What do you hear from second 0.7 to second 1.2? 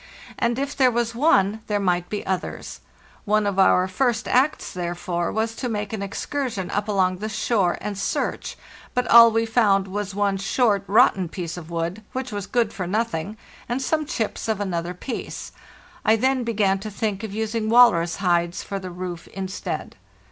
there was